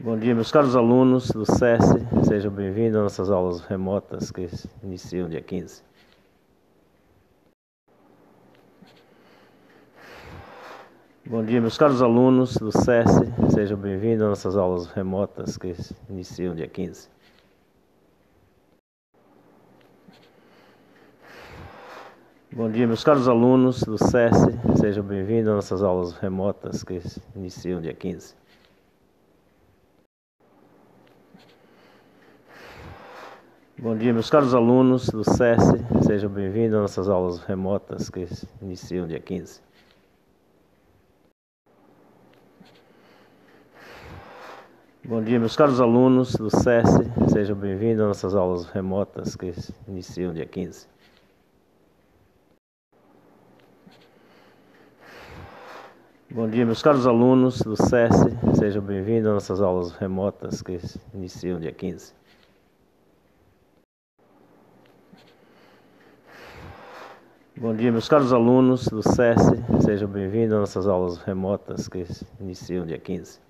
Bom 0.00 0.16
dia, 0.16 0.32
meus 0.32 0.52
caros 0.52 0.76
alunos 0.76 1.28
do 1.32 1.44
SESI, 1.44 2.06
sejam 2.24 2.52
bem-vindos 2.52 2.94
às 2.98 3.02
nossas 3.02 3.30
aulas 3.32 3.60
remotas 3.62 4.30
que 4.30 4.48
iniciam 4.80 5.28
dia 5.28 5.40
15. 5.40 5.82
Bom 11.26 11.44
dia, 11.44 11.60
meus 11.60 11.76
caros 11.76 12.00
alunos 12.00 12.56
do 12.58 12.70
SESI, 12.70 13.52
sejam 13.52 13.76
bem-vindos 13.76 14.22
às 14.22 14.28
nossas 14.28 14.56
aulas 14.56 14.86
remotas 14.86 15.56
que 15.56 15.74
iniciam 16.08 16.54
dia 16.54 16.68
15. 16.68 17.08
Bom 22.52 22.70
dia, 22.70 22.86
meus 22.86 23.02
caros 23.02 23.26
alunos 23.26 23.82
do 23.82 23.98
SESI, 23.98 24.78
sejam 24.78 25.02
bem-vindos 25.02 25.48
às 25.48 25.56
nossas 25.56 25.82
aulas 25.82 26.12
remotas 26.12 26.84
que 26.84 27.02
iniciam 27.34 27.80
dia 27.80 27.94
15. 27.94 28.36
Bom 33.80 33.96
dia, 33.96 34.12
meus 34.12 34.28
caros 34.28 34.54
alunos 34.54 35.06
do 35.08 35.22
SESI, 35.22 35.78
sejam 36.04 36.28
bem-vindos 36.28 36.74
às 36.74 36.80
nossas 36.80 37.08
aulas 37.08 37.38
remotas 37.44 38.10
que 38.10 38.26
iniciam 38.60 39.06
dia 39.06 39.20
15. 39.20 39.60
Bom 45.04 45.22
dia, 45.22 45.38
meus 45.38 45.54
caros 45.54 45.80
alunos 45.80 46.34
do 46.34 46.50
SESI, 46.50 47.04
sejam 47.32 47.54
bem-vindos 47.56 48.00
às 48.00 48.08
nossas 48.08 48.34
aulas 48.34 48.64
remotas 48.66 49.36
que 49.36 49.54
iniciam 49.86 50.34
dia 50.34 50.44
15. 50.44 50.88
Bom 56.32 56.48
dia, 56.48 56.66
meus 56.66 56.82
caros 56.82 57.06
alunos 57.06 57.62
do 57.62 57.76
SESI, 57.76 58.56
sejam 58.58 58.82
bem-vindos 58.82 59.28
às 59.28 59.34
nossas 59.34 59.60
aulas 59.60 59.92
remotas 59.92 60.62
que 60.62 60.80
iniciam 61.14 61.60
dia 61.60 61.70
15. 61.70 62.18
Bom 67.60 67.74
dia, 67.74 67.90
meus 67.90 68.08
caros 68.08 68.32
alunos 68.32 68.86
do 68.86 69.02
SESI, 69.02 69.56
sejam 69.84 70.08
bem-vindos 70.08 70.52
às 70.52 70.60
nossas 70.60 70.86
aulas 70.86 71.18
remotas 71.18 71.88
que 71.88 72.06
iniciam 72.38 72.86
dia 72.86 72.98
15. 72.98 73.40